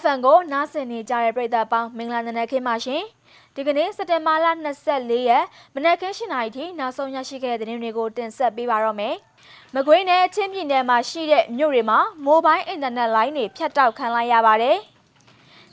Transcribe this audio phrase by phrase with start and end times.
[0.00, 3.02] FM ကိုနားဆင်နေကြတဲ့ပရိသတ်ပေါင်းမင်္ဂလာနံနက်ခင်းပါရှင်
[3.54, 4.46] ဒီကနေ့စက်တင်ဘာလ
[4.86, 9.14] 24ရက်မနက်ခင်း7:00နာရီထိနောက်ဆုံးရရှိခဲ့တဲ့သတင်းတွေကိုတင်ဆက်ပေးပါတော့မယ်
[9.74, 14.78] မကွေးနယ်ချင်းပြည်နယ်မှာရှိတဲ့မြို့တွေမှာမိုဘိုင်းအင်တာနက်လိုင်းတွေဖြတ်တောက်ခံလိုက်ရပါတယ်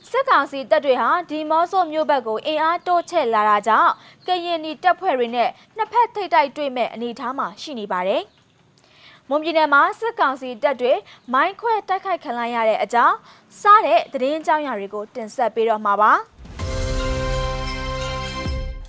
[0.10, 3.92] စစ်ကောင်စီတပ်တွေဟာဒီမော့ဆိုမြို့ဘက်ကိုအင်အားတိုးချဲ့လာတာကြောင့်
[4.28, 8.24] ကရင်နီတပ်ဖွဲ့တွေနဲ့နှစ်ဖက်ထိတ်တိုက်တွေ့မဲ့အနေအထားမှာရှိနေပါတယ်။
[9.30, 10.94] မွန်ပြည်နယ်မှာစစ်ကောင်စီတပ်တွေ
[11.34, 13.16] မိုင်းခွဲတိုက်ခိုက်ခံလိုက်ရတဲ့အကြောင်း
[13.62, 16.12] စားတဲ့သတင်းကြောင်းရာတွေကိုတင်ဆက်ပေးတော့မှာပါ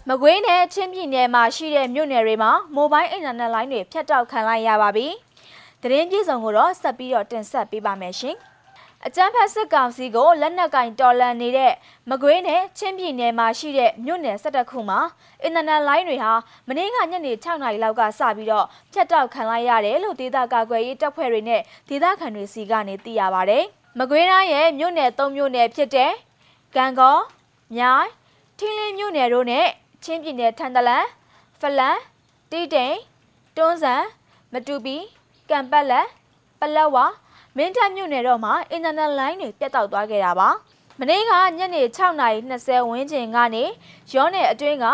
[0.08, 5.06] မကွေးနယ်ချင်းပြည်နယ်မှာရှိတဲ့မြို့နယ်တွေမှာမိုဘိုင်းအင်တာနက်လိုင်းတွေဖြတ်တောက်ခံလိုက်ရပါပြီ။
[5.82, 8.36] သတင်းပြေဆုံးကိုတော့ဆက်ပြီးတော့တင်ဆက်ပေးပါမယ်ရှင်။
[9.04, 11.72] အကြမ်းဖက်စစ်ကောင်စီကိုလက်နက်ကင်တော်လန်နေတဲ့
[12.10, 15.00] မကွေးနဲ့ချင်းပြည်နယ်မှာရှိတဲ့မြို့နယ်၁၁ခုမှာ
[15.42, 16.32] အင်တာနက်လိုင်းတွေဟာ
[16.68, 23.60] မနေ့ကညနေ6နာရီလောက်ကစပြီးတော့ဖြတ်တောက်ခံလိုက်ရတယ်လို့ဒေသကာကွယ်ရေးတပ်ဖွဲ့တွေနဲ့ဒေသခံတွေစီကနေသိရပါဗျ။
[23.98, 26.12] မကွေးတိုင်းရဲ့မြို့နယ်၃မြို့နယ်ဖြစ်တဲ့
[26.76, 27.16] ကံကော
[27.76, 28.08] မြိုင်
[28.58, 29.66] ထင်းလင်းမြို့နယ်တို့နဲ့
[30.04, 31.06] ချင်းပြည်နယ်ထန်တလန်
[31.60, 31.98] ဖလန်
[32.50, 32.96] တီတိန်
[33.56, 34.02] တွန်းဆန်
[34.52, 34.96] မတူပီ
[35.50, 36.06] ကံပတ်လက်
[36.60, 36.96] ပလက်ဝ
[37.58, 40.48] မင်းတပ်မြို့နယ်တော့မှာအင်တာနက်လိုင်းတွေပြတ်တောက်သွားခဲ့တာပါ
[40.98, 43.64] မနေ့ကညနေ6:20ဝန်းကျင်ကနေ
[44.12, 44.86] ရောနယ်အတွင်းက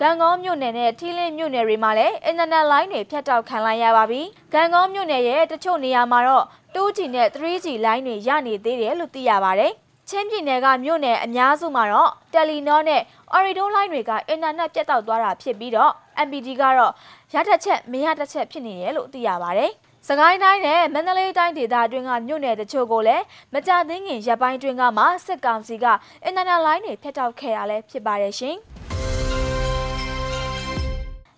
[0.00, 4.20] ဂံကောမြို့နယ်နဲ့ထီလင်းမြို့နယ်တွေမှာလည်းအင်တာနက်လိုင်းတွေဖြတ်တောက်ခံလိုက်ရပါပြီ။
[4.52, 9.66] ဂံကောမြို့နယ်ရဲ့တချို့နေရာမှာတော့ 2G နဲ့ 3G လိုင်းတွေရနေသေးတယ်လို့သိရပါဗျ။
[10.08, 13.02] ချင်းပြည်နယ်ကမြို့နယ်အများစုမှာတော့တယ်လီနောနဲ့
[13.34, 15.92] Orido လိုင်းတွေကအင်တာနက်ပြတ်တောက်သွားတာဖြစ်ပြီးတော့
[16.26, 16.92] MPD ကတော့
[17.34, 19.68] ရတစ်ချက်မရတစ်ချက်ဖြစ်နေတယ်လို့သိရပါဗျ။
[20.08, 25.86] စကိုင်းတိုင်းနဲ့မန္တလေးတိုင်းဒေသအတွင်းကမြို့နယ်တချို့ကိုလည်းမကြသေးခင်ရပ်ပိုင်းတွင်းကမှစစ်ကောင်စီက
[26.24, 28.56] အင်တာနက်လိုင်းတွေဖျက်တောက်ခဲ့ရလဲဖြစ်ပါတယ်ရှင်။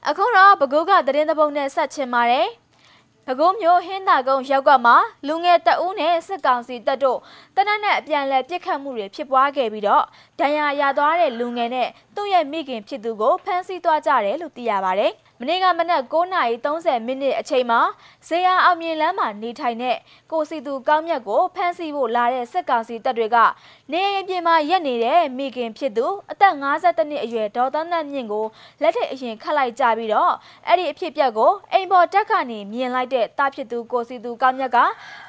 [0.09, 2.48] အခုတော့ပဲခူးကသတင်းသဘုံနဲ့ဆက်ချင်ပါတယ်။။
[3.27, 7.20] ပဲခူးမြို့ဟင်းသာကုန်းရောက်ကမှာလူငယ်တအူးနဲ့စစ်ကောင်စီတပ်တို့
[7.57, 10.05] တနက်နဲ့အပြန်အလှန်ပစ်ခတ်မှုတွေဖြစ်ပွားခဲ့ပြီးတော့
[10.41, 15.07] ဒဏ်ရာရသွားတဲ့လူငယ်နဲ့သူ့ရဲ့မိခင်ဖြစ်သူကိုဖမ်းဆီးသွားကြတယ်လို့သိရပါဗျ။
[15.40, 17.80] မနေ့ကမနက်9:30မိနစ်အချိန်မှာ
[18.28, 19.96] ဇေယျအောင်မြင်လမ်းမှာနေထိုင်တဲ့
[20.33, 23.36] ကိုစီသူကောင်းမြတ်ကိုဖမ်းဆီးဖို့လာတဲ့စစ်ကောင်စီတပ်တွေက
[23.92, 28.46] နေရင်ပြင်မှာရက်နေတဲ့မိခင်ဖြစ်သူအသက်52နှစ်အရွယ်ဒေါ်သန်းသန်းမြင့်ကို
[28.83, 30.33] လက်ထက်အရင်ခတ်လိုက်ကြပြီးတော့
[30.67, 34.78] အဲ့ဒီအဖြစ်ပြက်ကိုအိမ်ပေါ်တက်ကနေမြင်လိုက်တဲ့တာဖြစ်သူကိုစီသူကောင်းမြတ်က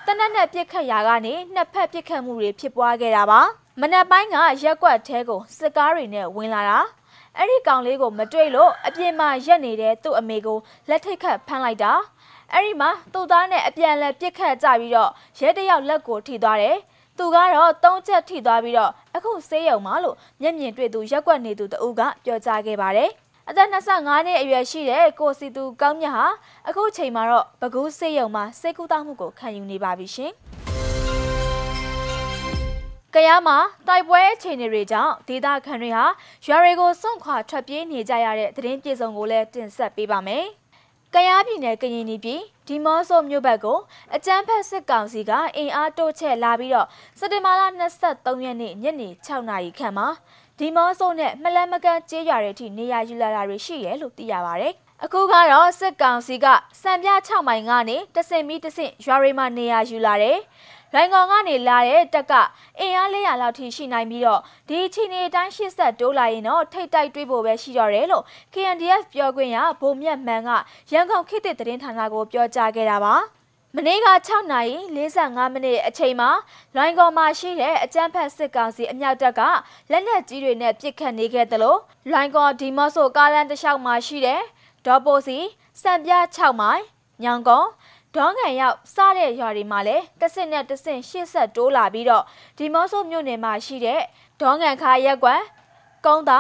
[0.06, 3.42] တနက်နဲ့ပြစ်ခတ်ရာကနေနှစ်ဖက်ပြစ်ခတ်မှုတွေဖြစ်ပွားခဲ့တာပါ
[3.82, 6.80] မနက်ပိုင်းကရက်ကွက်ထဲကိုစစ်ကားတွေနဲ့ဝင်လာတာ
[7.38, 10.58] အဲ့ဒီကောင်လေးကိုမတွေ့လို့အပြင်မှာရက်နေတဲ့သူ့အမေကို
[10.90, 11.94] လက်ထိတ်ခတ်ဖမ်းလိုက်တာ
[12.52, 16.78] အဲ့ဒီမှာသူ့သားနဲ့အပြန်လဲပြစ်ခတ်ကြပြီးတော့ရဲတယောက်လက်ကိုထိသွားတယ်
[17.18, 23.12] သူကတော့သုံးချက်ထိသွားပြီးတော့အခုဆေးရုံမှာလို့မျက်မြင်တွေ့သူရက်ွက်နေသူတဦးကပြောကြားခဲ့ပါတယ်
[23.50, 26.26] အသက်25နှစ်အရွယ်ရှိတဲ့ကိုစီသူကောင်းမြတ်ဟာ
[26.68, 30.34] အခုချိန်မှာတော့ဘကူးဆေးရုံမှာစိတ်ကူးတောက်မှုကိုခံယူနေပါပြီရှင်။
[33.16, 36.06] ကရမှာတိုက်ပွဲအခြေအနေတွေကြောင့်ဒေသခံတွေဟာ
[36.46, 40.46] ရွာတွေကိုစွန့်ခွာထွက်ပြေးနေကြရတဲ့သတင်းပြေဆုံးကိုလည်းတင်ဆက်ပေးပါမယ်။
[41.14, 43.80] ကယားပြည်နယ်ကရင်ပြည်ဒီမော့ဆိုမြို့ဘက်ကို
[44.16, 46.88] အကြမ်းဖက်စစ်ကောင်စီကအင်အားတိုးချဲ့လာပြီးတော့
[47.20, 47.62] စက်တင်ဘာလ
[48.02, 50.08] 23ရက်နေ့ညနေ6နာရီခန့်မှာ
[50.60, 54.68] ဒီမော့ဆိုနဲ့မလန်မကန်ကျေးရွာတွေထိနေရာယူလာတာတွေရှိတယ်လို့သိရပါဗျ။
[55.04, 56.46] အခုကတော့စစ်ကောင်စီက
[56.82, 60.38] စံပြ6မိုင်ကနေတဆင်မီတဆင့်ရွာတွေမှာနေရာယူလာတယ်။
[60.96, 62.34] လိုင်ကောင်ကနေလာတဲ့တက်က
[62.80, 68.24] အင်အား400လောက်ထိရှိနိုင်ပြီးတော့ဒီချီနေတိုင်း80တိုးလာရင်တော့ထိတ်တိုက်တွေးဖို့ပဲရှိတော့တယ်လို့
[68.54, 70.50] KNDF ပြောခွင့်ရဗိုလ်မြတ်မှန်က
[70.92, 73.16] ရန်ကုန်ခေတ်သစ်သတင်းဌာနကိုပြောကြားခဲ့တာပါ
[73.76, 76.30] မနေ့က6နာရီ45မိနစ်အချိန်မှာ
[76.76, 79.42] လွိုင်ကော်မှာရှိတဲ့အကြမ်းဖက်စစ်ကောင်စီအမြောက်တပ်က
[79.92, 81.80] လက်နက်ကြီးတွေနဲ့ပစ်ခတ်နေခဲ့တယ်လို့
[82.10, 84.42] လွိုင်ကော်ဒီမော့ဆိုကားလန်တစ်လျှောက်မှာရှိတဲ့
[84.86, 85.38] ဒေါ်ပိုစီ
[85.82, 86.84] စံပြ6မိုင်
[87.24, 87.70] ညောင်ကုန်း
[88.18, 92.24] ဒေါငံရောက်စတဲ့ရွာတွေမှာလည်းတစ်စစ်နဲ့တစ်စစ်ရှေ့ဆက်တိုးလာပြီးတော့
[92.58, 94.02] ဒီမော့ဆိုမြို့နယ်မှာရှိတဲ့
[94.42, 95.42] ဒေါငံခါရက်ကွက်
[96.06, 96.40] ကုန်းသာ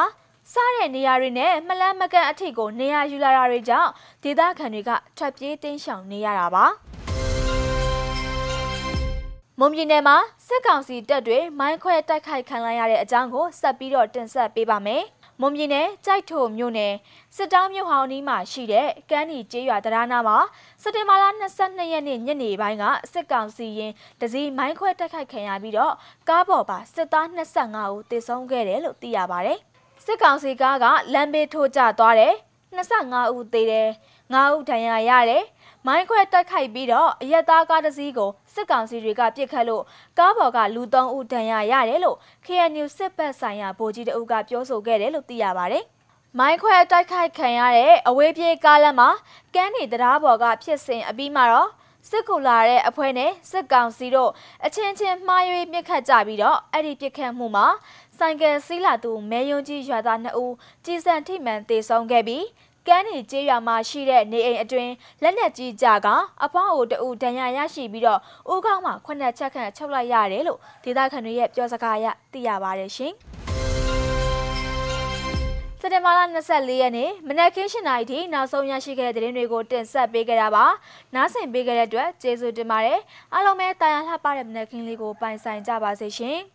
[0.53, 3.90] စားတဲ့နေရာတွေနဲ့မလန်းမကန့်အထိကိုနေရာယူလာတာတွေကြောင့်
[4.24, 6.66] ဒေသခံတွေကထွက်ပြေးတင်းရှောင်နေရတာပါ
[9.60, 10.18] မွန်ပြည်နယ်မှာ
[10.48, 15.04] စစ်ကောင်စီတပ်တွေမိုင်းခွဲတိုက်ခိုက်ခံလိုက်ရတဲ့အကြောင်းကိုဆက်ပြီးတော့တင်ဆက်ပေးပါမယ်။
[15.41, 16.93] မွန်ပြည်နယ်ကြိုက်ထုံမြို့နယ်
[17.35, 20.37] စစ်တောင်းမြို့ဟောင်းနီးမှာရှိတဲ့ကမ်းနီကျေးရွာတရားနာမှာ
[20.81, 21.23] စက်တင်ဘာလ
[21.57, 22.83] 22ရက်နေ့ညနေပိုင်းက
[23.13, 23.91] စစ်ကောင်စီရင်
[24.21, 25.93] တစည်းမိုင်းခွဲတိုက်ခိုက်ခံရပြီးတော့
[26.29, 27.25] ကားပေါ်ပါစစ်သား
[27.63, 29.53] 25ဦးသေဆုံးခဲ့တယ်လို့သိရပါဗျ။
[30.05, 32.33] စစ်ကောင်စီကားကလမ်းဘေးထိုးကျသွားတယ်
[32.75, 33.89] 25ဦးသေတယ်
[34.33, 35.44] 9ဦးဒဏ်ရာရတယ်
[35.88, 39.83] မိုင်းခွဲတိုက်ခိုက်ပြီးတော့အရက်သားကားတစ်စီးကိုစစ်ကောင်စီတွေကပြစ်ခတ်လို့
[40.19, 45.83] ကားပေါ်ကလူ၃ဦးဒဏ်ရာရတယ်လို့ KNU စစ်ဘက်ဆိုင်ရာဗိုလ်ကြီးတအုပ်ကပြောဆိုခဲ့တယ်လို့သိရပါတယ်။
[46.39, 49.10] မိုင်းခွဲတိုက်ခိုက်ခံရတဲ့အဝေးပြေးကားလမ်းမှာ
[49.56, 51.69] ကမ်းနေတရားပေါ်ကဖြစ်စဉ်အပြီးမှာတော့
[52.10, 54.31] စစ်ကူလာတဲ့အဖွဲ့နဲ့စစ်ကောင်စီတို့
[54.66, 57.68] အချင်းချင်းမှားရွေးပြစ်ခတ်ကြပြီးတော့အဲ့ဒီပြစ်ခတ်မှုမှာ
[58.18, 60.54] ဆိုင်ကယ်စီးလာသူမဲယုံကြီးရွာသား2ဦး
[60.86, 62.44] ကြီးစံထိမှန်တေဆုံးခဲ့ပြီး
[62.87, 64.93] ကန်းနီကျေးရွာမှာရှိတဲ့နေအိမ်အတွင်း
[65.23, 66.07] လက်နက်ကြီးကြက
[66.43, 68.19] အဖွားအိုတူဒဏ်ရာရရှိပြီးတော့
[68.51, 73.13] ဦးခေါင်းမှာခုနှစ်ချက်ခန့်ချုပ်လိုက်ရတယ်လို့ဒေသခံတွေရဲ့ပြောစကားအရသိရပါတယ်ရှင်။
[75.79, 80.65] စက်တင်ဘာလ24ရက်နေ့မနက်ခင်း7:00နာရီထိနောက်ဆုံးရရှိခဲ့တဲ့သတင်းတွေကိုတင်ဆက်ပေးကြတာပါ။
[81.15, 82.99] နားဆင်ပေးကြတဲ့အတွက်ကျေးဇူးတင်ပါတယ်။
[83.33, 86.39] အားလုံးပဲတာယာလှပတဲ့မနက်ခင်းလေးကိုပိုင်ဆိုင်ကြပါစေရှင်။